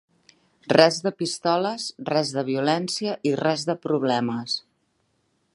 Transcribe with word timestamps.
Res 0.71 0.95
de 1.07 1.11
pistoles, 1.19 1.85
res 2.09 2.33
de 2.37 2.45
violència, 2.49 3.15
i 3.33 3.37
res 3.45 3.69
de 3.71 3.77
problemes. 3.87 4.61